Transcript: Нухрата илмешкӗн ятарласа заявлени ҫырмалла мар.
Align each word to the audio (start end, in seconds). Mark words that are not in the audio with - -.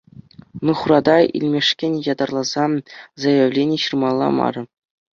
Нухрата 0.65 1.17
илмешкӗн 1.41 1.93
ятарласа 2.13 2.65
заявлени 3.27 3.77
ҫырмалла 3.87 4.29
мар. 4.43 4.55